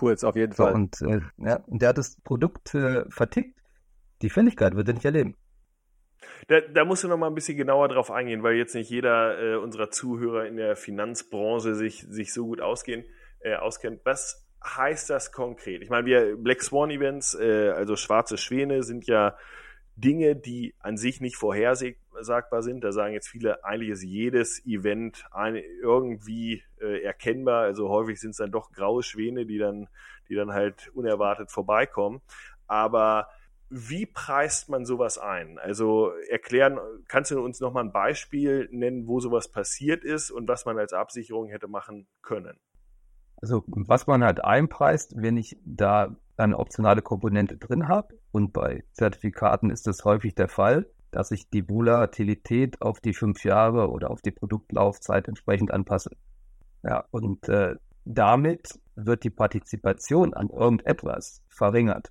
[0.00, 0.72] kurz auf jeden So, Fall.
[0.72, 3.60] und, äh, ja, und der hat das Produkt äh, vertickt.
[4.22, 5.36] Die Fälligkeit wird er nicht erleben.
[6.48, 9.40] Da, da musst du noch mal ein bisschen genauer drauf eingehen, weil jetzt nicht jeder
[9.40, 13.04] äh, unserer Zuhörer in der Finanzbranche sich, sich so gut ausgehen,
[13.40, 14.00] äh, auskennt.
[14.04, 15.82] Was heißt das konkret?
[15.82, 19.36] Ich meine, wir Black Swan Events, äh, also schwarze Schwäne, sind ja
[19.96, 22.82] Dinge, die an sich nicht vorhersagbar sind.
[22.82, 25.26] Da sagen jetzt viele, eigentlich ist jedes Event
[25.82, 27.62] irgendwie äh, erkennbar.
[27.62, 29.88] Also häufig sind es dann doch graue Schwäne, die dann,
[30.28, 32.22] die dann halt unerwartet vorbeikommen.
[32.66, 33.28] Aber
[33.70, 35.58] wie preist man sowas ein?
[35.58, 40.66] Also erklären, kannst du uns nochmal ein Beispiel nennen, wo sowas passiert ist und was
[40.66, 42.58] man als Absicherung hätte machen können?
[43.40, 48.84] Also was man halt einpreist, wenn ich da eine optionale Komponente drin habe, und bei
[48.92, 54.10] Zertifikaten ist das häufig der Fall, dass ich die Volatilität auf die fünf Jahre oder
[54.10, 56.16] auf die Produktlaufzeit entsprechend anpasse.
[56.82, 62.10] Ja, und äh, damit wird die Partizipation an irgendetwas verringert.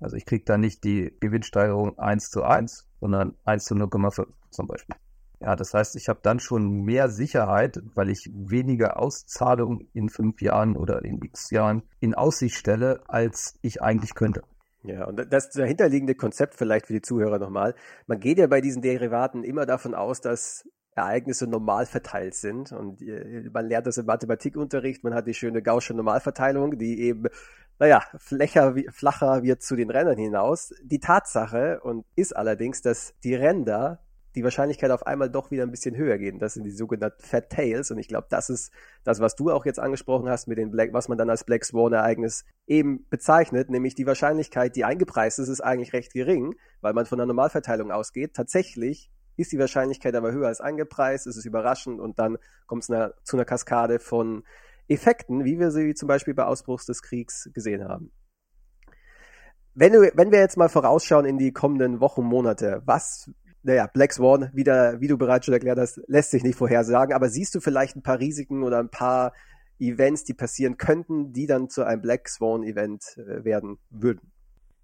[0.00, 4.66] Also ich kriege da nicht die Gewinnsteigerung 1 zu 1, sondern 1 zu 0,5 zum
[4.66, 4.96] Beispiel.
[5.40, 10.40] Ja, das heißt, ich habe dann schon mehr Sicherheit, weil ich weniger Auszahlungen in fünf
[10.40, 14.42] Jahren oder in x Jahren in Aussicht stelle, als ich eigentlich könnte.
[14.84, 17.74] Ja, und das dahinterliegende Konzept vielleicht für die Zuhörer nochmal.
[18.06, 22.72] Man geht ja bei diesen Derivaten immer davon aus, dass Ereignisse normal verteilt sind.
[22.72, 25.04] Und äh, man lernt das im Mathematikunterricht.
[25.04, 27.24] Man hat die schöne Gaußsche Normalverteilung, die eben,
[27.78, 30.72] naja, flächer, flacher wird zu den Rändern hinaus.
[30.82, 34.00] Die Tatsache und ist allerdings, dass die Ränder
[34.34, 36.38] die Wahrscheinlichkeit auf einmal doch wieder ein bisschen höher gehen.
[36.38, 37.90] Das sind die sogenannten Fat Tails.
[37.90, 38.72] Und ich glaube, das ist
[39.04, 41.64] das, was du auch jetzt angesprochen hast mit den Black, was man dann als Black
[41.64, 46.94] Swan Ereignis eben bezeichnet, nämlich die Wahrscheinlichkeit, die eingepreist ist, ist eigentlich recht gering, weil
[46.94, 48.34] man von der Normalverteilung ausgeht.
[48.34, 53.12] Tatsächlich ist die Wahrscheinlichkeit aber höher als eingepreist, es ist überraschend und dann kommt es
[53.24, 54.44] zu einer Kaskade von
[54.88, 58.12] Effekten, wie wir sie zum Beispiel bei Ausbruchs des Kriegs gesehen haben.
[59.74, 63.30] Wenn, du, wenn wir jetzt mal vorausschauen in die kommenden Wochen, Monate, was
[63.64, 67.30] naja, Black Swan, wieder, wie du bereits schon erklärt hast, lässt sich nicht vorhersagen, aber
[67.30, 69.32] siehst du vielleicht ein paar Risiken oder ein paar
[69.78, 74.33] Events, die passieren könnten, die dann zu einem Black Swan Event äh, werden würden?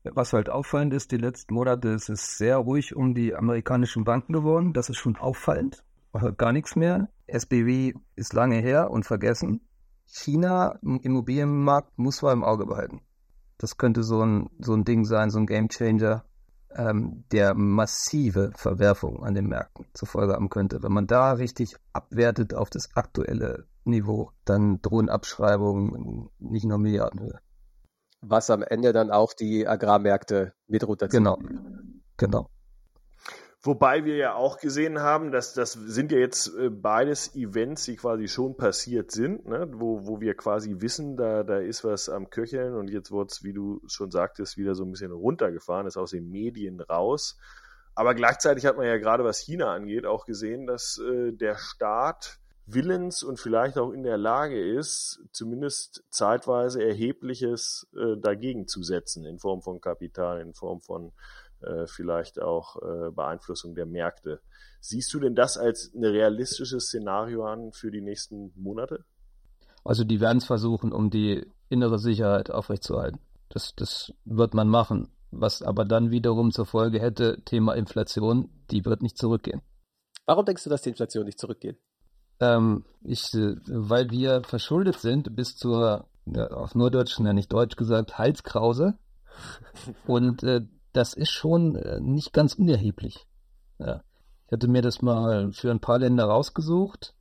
[0.04, 4.32] Was halt auffallend ist, die letzten Monate ist es sehr ruhig um die amerikanischen Banken
[4.32, 4.72] geworden.
[4.72, 5.84] Das ist schon auffallend.
[6.14, 7.08] Hört gar nichts mehr.
[7.26, 9.60] SBW ist lange her und vergessen.
[10.06, 13.02] China im Immobilienmarkt muss man im Auge behalten.
[13.58, 16.24] Das könnte so ein, so ein Ding sein, so ein Gamechanger
[16.74, 20.82] ähm, der massive Verwerfung an den Märkten zur Folge haben könnte.
[20.82, 27.40] Wenn man da richtig abwertet auf das aktuelle Niveau, dann drohen Abschreibungen nicht nur Milliardenhöhe.
[28.20, 31.18] Was am Ende dann auch die Agrarmärkte mit runterzieht.
[31.18, 31.38] Genau,
[32.16, 32.50] genau.
[33.62, 37.96] Wobei wir ja auch gesehen haben, dass das sind ja jetzt äh, beides Events, die
[37.96, 39.68] quasi schon passiert sind, ne?
[39.74, 43.44] wo, wo wir quasi wissen, da, da ist was am Köcheln und jetzt wurde es,
[43.44, 47.36] wie du schon sagtest, wieder so ein bisschen runtergefahren, ist aus den Medien raus.
[47.94, 52.39] Aber gleichzeitig hat man ja gerade, was China angeht, auch gesehen, dass äh, der Staat
[52.72, 59.24] willens und vielleicht auch in der Lage ist, zumindest zeitweise erhebliches äh, dagegen zu setzen,
[59.24, 61.12] in Form von Kapital, in Form von
[61.60, 64.40] äh, vielleicht auch äh, Beeinflussung der Märkte.
[64.80, 69.04] Siehst du denn das als ein realistisches Szenario an für die nächsten Monate?
[69.84, 73.20] Also die werden es versuchen, um die innere Sicherheit aufrechtzuerhalten.
[73.48, 75.08] Das, das wird man machen.
[75.30, 79.62] Was aber dann wiederum zur Folge hätte, Thema Inflation, die wird nicht zurückgehen.
[80.26, 81.78] Warum denkst du, dass die Inflation nicht zurückgeht?
[82.40, 87.76] Ähm, ich, äh, weil wir verschuldet sind bis zur, ja, auf Norddeutsch, ja nicht Deutsch
[87.76, 88.94] gesagt, Halskrause.
[90.06, 93.26] Und äh, das ist schon äh, nicht ganz unerheblich.
[93.78, 94.02] Ja.
[94.46, 97.14] Ich hatte mir das mal für ein paar Länder rausgesucht.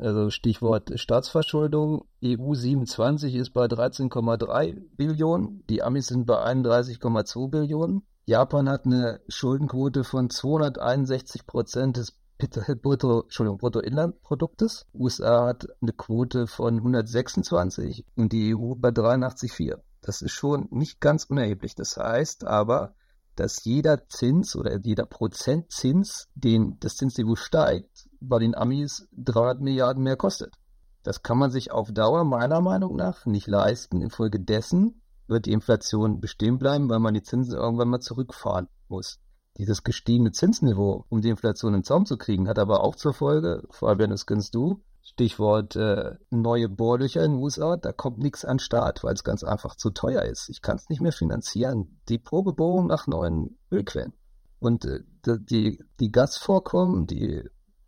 [0.00, 2.04] Also Stichwort Staatsverschuldung.
[2.24, 5.64] EU 27 ist bei 13,3 Billionen.
[5.68, 8.02] Die Amis sind bei 31,2 Billionen.
[8.24, 14.86] Japan hat eine Schuldenquote von 261 Prozent des Entschuldigung, Bruttoinlandproduktes.
[14.94, 19.78] USA hat eine Quote von 126 und die EU bei 83,4.
[20.00, 21.76] Das ist schon nicht ganz unerheblich.
[21.76, 22.94] Das heißt aber,
[23.36, 30.02] dass jeder Zins oder jeder Prozentzins, den das Zinsniveau steigt, bei den Amis 300 Milliarden
[30.02, 30.54] mehr kostet.
[31.04, 34.02] Das kann man sich auf Dauer meiner Meinung nach nicht leisten.
[34.02, 39.18] Infolgedessen wird die Inflation bestehen bleiben, weil man die Zinsen irgendwann mal zurückfahren muss.
[39.58, 43.62] Dieses gestiegene Zinsniveau, um die Inflation in Zaum zu kriegen, hat aber auch zur Folge,
[43.70, 48.58] Fabian, das kennst du, Stichwort äh, neue Bohrlöcher in den USA, da kommt nichts an
[48.58, 50.48] Start, weil es ganz einfach zu teuer ist.
[50.48, 52.00] Ich kann es nicht mehr finanzieren.
[52.08, 54.14] Die Probebohrung nach neuen Ölquellen.
[54.60, 57.42] Und äh, die, die Gasvorkommen, die,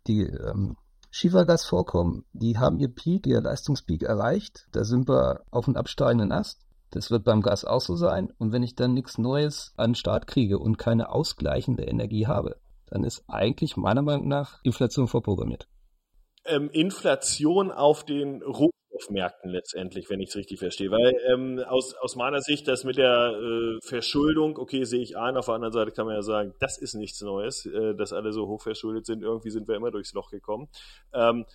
[0.07, 0.75] die ähm,
[1.09, 4.67] Schiefergasvorkommen, die haben ihr Peak, ihr Leistungspeak erreicht.
[4.73, 6.64] Da sind wir auf einem absteigenden Ast.
[6.95, 8.31] Das wird beim Gas auch so sein.
[8.37, 12.55] Und wenn ich dann nichts Neues an den Start kriege und keine ausgleichende Energie habe,
[12.87, 15.67] dann ist eigentlich meiner Meinung nach Inflation vorprogrammiert.
[16.45, 20.89] Ähm, Inflation auf den Rohstoffmärkten letztendlich, wenn ich es richtig verstehe.
[20.89, 25.35] Weil ähm, aus, aus meiner Sicht, das mit der äh, Verschuldung, okay, sehe ich ein.
[25.35, 28.31] Auf der anderen Seite kann man ja sagen, das ist nichts Neues, äh, dass alle
[28.31, 29.21] so hochverschuldet sind.
[29.21, 30.69] Irgendwie sind wir immer durchs Loch gekommen.
[31.13, 31.45] Ähm,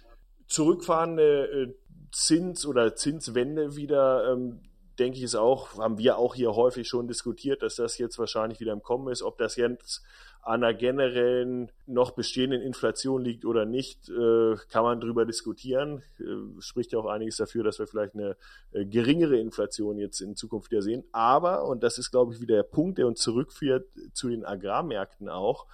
[0.48, 1.74] zurückfahrende äh,
[2.12, 4.60] Zins- oder Zinswende wieder, ähm,
[5.00, 8.60] denke ich, ist auch, haben wir auch hier häufig schon diskutiert, dass das jetzt wahrscheinlich
[8.60, 9.22] wieder im Kommen ist.
[9.22, 10.02] Ob das jetzt
[10.42, 16.02] an einer generellen noch bestehenden Inflation liegt oder nicht, äh, kann man darüber diskutieren.
[16.18, 18.36] Äh, spricht ja auch einiges dafür, dass wir vielleicht eine
[18.72, 21.04] äh, geringere Inflation jetzt in Zukunft wieder sehen.
[21.12, 25.28] Aber, und das ist, glaube ich, wieder der Punkt, der uns zurückführt zu den Agrarmärkten
[25.28, 25.66] auch,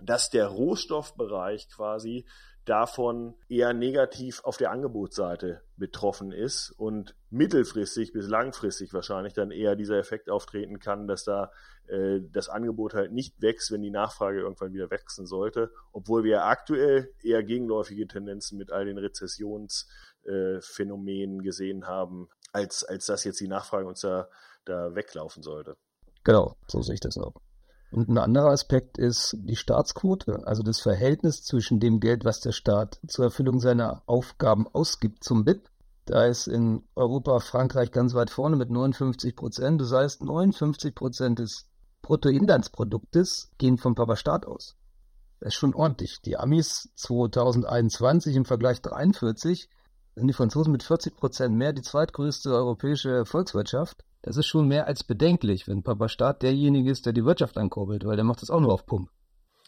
[0.00, 2.24] dass der Rohstoffbereich quasi
[2.64, 9.76] davon eher negativ auf der Angebotsseite betroffen ist und mittelfristig bis langfristig wahrscheinlich dann eher
[9.76, 11.52] dieser Effekt auftreten kann, dass da
[11.88, 16.44] äh, das Angebot halt nicht wächst, wenn die Nachfrage irgendwann wieder wachsen sollte, obwohl wir
[16.44, 23.40] aktuell eher gegenläufige Tendenzen mit all den Rezessionsphänomenen äh, gesehen haben, als, als dass jetzt
[23.40, 24.28] die Nachfrage uns da,
[24.64, 25.76] da weglaufen sollte.
[26.22, 27.34] Genau, so sehe ich das auch.
[27.94, 32.50] Und ein anderer Aspekt ist die Staatsquote, also das Verhältnis zwischen dem Geld, was der
[32.50, 35.70] Staat zur Erfüllung seiner Aufgaben ausgibt zum BIP.
[36.04, 39.80] Da ist in Europa Frankreich ganz weit vorne mit 59 Prozent.
[39.80, 41.66] Das heißt, 59 Prozent des
[42.02, 44.74] Bruttoinlandsproduktes gehen vom Papa Staat aus.
[45.38, 46.20] Das ist schon ordentlich.
[46.24, 49.68] Die Amis 2021 im Vergleich 43
[50.16, 54.04] sind die Franzosen mit 40 Prozent mehr die zweitgrößte europäische Volkswirtschaft.
[54.24, 58.06] Das ist schon mehr als bedenklich, wenn Papa Staat derjenige ist, der die Wirtschaft ankurbelt,
[58.06, 59.10] weil der macht das auch nur auf Pump.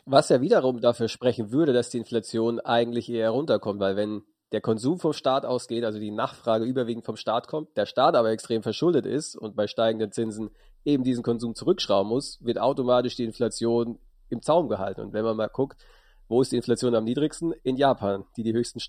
[0.06, 4.62] Was ja wiederum dafür sprechen würde, dass die Inflation eigentlich eher runterkommt, weil wenn der
[4.62, 8.62] Konsum vom Staat ausgeht, also die Nachfrage überwiegend vom Staat kommt, der Staat aber extrem
[8.62, 10.48] verschuldet ist und bei steigenden Zinsen
[10.86, 13.98] eben diesen Konsum zurückschrauben muss, wird automatisch die Inflation
[14.30, 15.02] im Zaum gehalten.
[15.02, 15.84] Und wenn man mal guckt,
[16.28, 17.52] wo ist die Inflation am niedrigsten?
[17.62, 18.80] In Japan, die die höchsten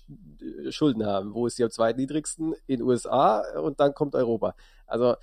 [0.70, 1.34] Schulden haben.
[1.34, 2.54] Wo ist sie am zweitniedrigsten?
[2.66, 4.54] In USA und dann kommt Europa.
[4.86, 5.16] Also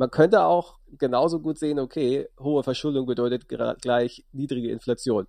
[0.00, 5.26] man könnte auch genauso gut sehen, okay, hohe Verschuldung bedeutet gleich niedrige Inflation.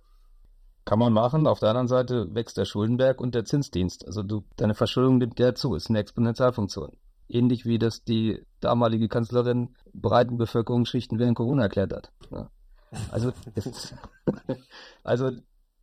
[0.86, 1.46] Kann man machen.
[1.46, 4.06] Auf der anderen Seite wächst der Schuldenberg und der Zinsdienst.
[4.06, 6.96] Also du, deine Verschuldung nimmt ja zu, ist eine Exponentialfunktion.
[7.28, 12.10] Ähnlich wie das die damalige Kanzlerin breiten Bevölkerungsschichten während Corona erklärt hat.
[12.30, 12.50] Ja.
[13.10, 13.94] Also, ist,
[15.04, 15.32] also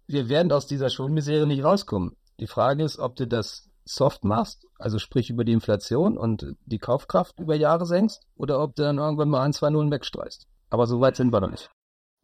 [0.08, 2.16] wir werden aus dieser Schuldenmisere nicht rauskommen.
[2.40, 6.78] Die Frage ist, ob du das soft machst, also sprich über die Inflation und die
[6.78, 10.48] Kaufkraft über Jahre senkst, oder ob du dann irgendwann mal ein, zwei Nullen wegstreichst.
[10.70, 11.72] Aber so weit sind wir noch nicht.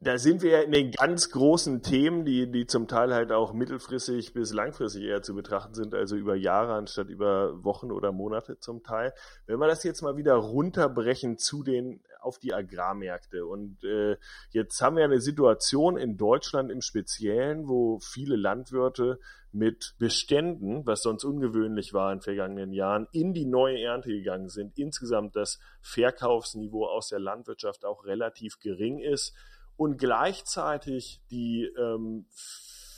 [0.06, 3.54] Da sind wir ja in den ganz großen Themen, die, die zum Teil halt auch
[3.54, 8.60] mittelfristig bis langfristig eher zu betrachten sind, also über Jahre anstatt über Wochen oder Monate
[8.60, 9.16] zum Teil.
[9.48, 14.18] Wenn wir das jetzt mal wieder runterbrechen zu den auf die Agrarmärkte und äh,
[14.52, 19.20] jetzt haben wir eine Situation in Deutschland im Speziellen, wo viele Landwirte
[19.52, 24.78] mit Beständen, was sonst ungewöhnlich war in vergangenen Jahren, in die neue Ernte gegangen sind.
[24.78, 29.34] Insgesamt das Verkaufsniveau aus der Landwirtschaft auch relativ gering ist
[29.78, 32.26] und gleichzeitig die ähm,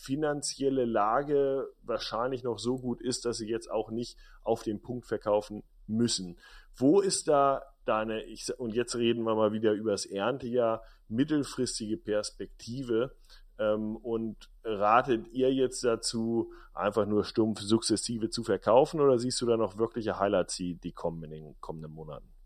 [0.07, 5.05] finanzielle Lage wahrscheinlich noch so gut ist, dass sie jetzt auch nicht auf den Punkt
[5.05, 6.37] verkaufen müssen.
[6.75, 11.97] Wo ist da deine, ich, und jetzt reden wir mal wieder über das Erntejahr, mittelfristige
[11.97, 13.15] Perspektive?
[13.59, 19.45] Ähm, und ratet ihr jetzt dazu, einfach nur stumpf sukzessive zu verkaufen oder siehst du
[19.47, 22.36] da noch wirkliche Highlights, die kommen in den kommenden Monaten?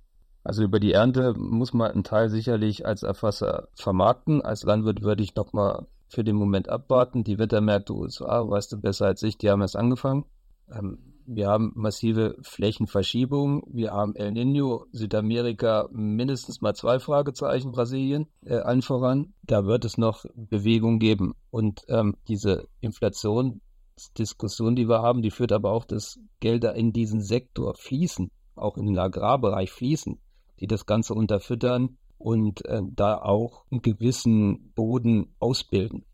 [0.43, 4.41] Also über die Ernte muss man einen Teil sicherlich als Erfasser vermarkten.
[4.41, 7.23] Als Landwirt würde ich nochmal für den Moment abwarten.
[7.23, 10.25] Die Wettermärkte USA, weißt du besser als ich, die haben erst angefangen.
[10.71, 13.61] Ähm, wir haben massive Flächenverschiebungen.
[13.67, 19.33] Wir haben El Nino, Südamerika, mindestens mal zwei Fragezeichen, Brasilien, äh, allen voran.
[19.43, 21.35] Da wird es noch Bewegung geben.
[21.51, 27.21] Und ähm, diese Inflationsdiskussion, die wir haben, die führt aber auch, dass Gelder in diesen
[27.21, 30.19] Sektor fließen, auch in den Agrarbereich fließen
[30.61, 36.05] die das Ganze unterfüttern und äh, da auch einen gewissen Boden ausbilden.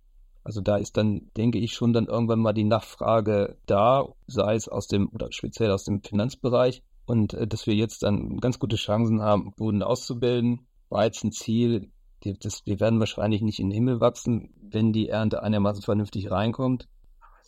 [0.44, 4.70] Also da ist dann, denke ich, schon dann irgendwann mal die Nachfrage da, sei es
[4.70, 8.78] aus dem oder speziell aus dem Finanzbereich und äh, dass wir jetzt dann ganz gute
[8.78, 10.68] Chancen haben, Boden auszubilden.
[10.90, 11.92] Weizenziel,
[12.24, 16.32] die, das, die werden wahrscheinlich nicht in den Himmel wachsen, wenn die Ernte einigermaßen vernünftig
[16.32, 16.88] reinkommt.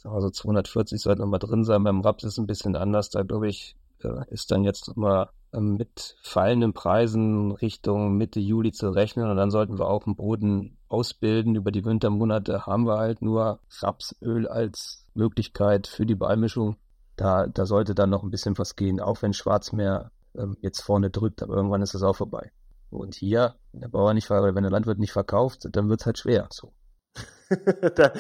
[0.04, 1.84] Also 240 sollten noch mal drin sein.
[1.84, 3.10] Beim Raps ist es ein bisschen anders.
[3.10, 8.72] Da glaube ich, äh, ist dann jetzt mal ähm, mit fallenden Preisen Richtung Mitte Juli
[8.72, 11.56] zu rechnen und dann sollten wir auch einen Boden ausbilden.
[11.56, 16.76] Über die Wintermonate haben wir halt nur Rapsöl als Möglichkeit für die Beimischung.
[17.16, 21.10] Da, da sollte dann noch ein bisschen was gehen, auch wenn Schwarzmeer ähm, jetzt vorne
[21.10, 22.52] drückt, aber irgendwann ist das auch vorbei.
[22.90, 26.18] Und hier, wenn der Bauer nicht, wenn der Landwirt nicht verkauft, dann wird es halt
[26.18, 26.48] schwer.
[26.52, 26.74] So.
[27.96, 28.12] dann,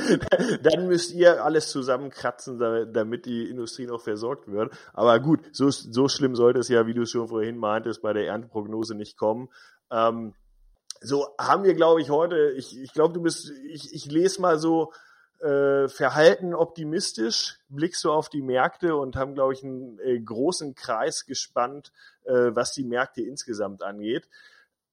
[0.63, 2.59] dann, müsst ihr alles zusammenkratzen,
[2.91, 4.73] damit die Industrie noch versorgt wird.
[4.93, 8.27] Aber gut, so, so schlimm sollte es ja, wie du schon vorhin meintest, bei der
[8.27, 9.49] Ernteprognose nicht kommen.
[9.91, 10.33] Ähm,
[11.01, 14.57] so haben wir, glaube ich, heute, ich, ich glaube, du bist, ich, ich lese mal
[14.57, 14.91] so
[15.39, 20.75] äh, verhalten optimistisch, blickst du auf die Märkte und haben, glaube ich, einen äh, großen
[20.75, 21.91] Kreis gespannt,
[22.25, 24.27] äh, was die Märkte insgesamt angeht.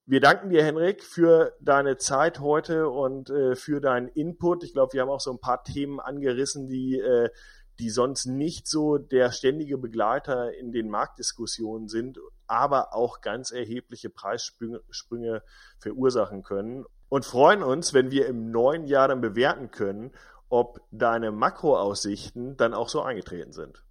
[0.09, 4.63] Wir danken dir, Henrik, für deine Zeit heute und äh, für deinen Input.
[4.63, 7.29] Ich glaube, wir haben auch so ein paar Themen angerissen, die, äh,
[7.77, 14.09] die sonst nicht so der ständige Begleiter in den Marktdiskussionen sind, aber auch ganz erhebliche
[14.09, 15.43] Preissprünge
[15.77, 16.85] verursachen können.
[17.09, 20.13] Und freuen uns, wenn wir im neuen Jahr dann bewerten können,
[20.47, 23.83] ob deine Makroaussichten dann auch so eingetreten sind.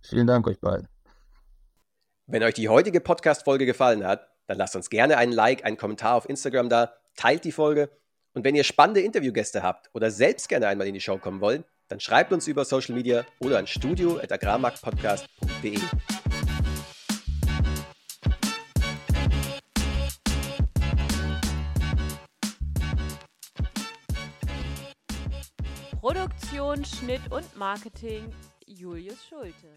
[0.00, 0.88] Vielen Dank euch beiden.
[2.26, 6.14] Wenn euch die heutige Podcast-Folge gefallen hat, dann lasst uns gerne einen Like, einen Kommentar
[6.14, 7.88] auf Instagram da, teilt die Folge
[8.34, 11.64] und wenn ihr spannende Interviewgäste habt oder selbst gerne einmal in die Show kommen wollt,
[11.88, 15.78] dann schreibt uns über Social Media oder an studio.agrarmarktpodcast.de.
[25.98, 28.30] Produktion, Schnitt und Marketing
[28.66, 29.68] Julius Schulte.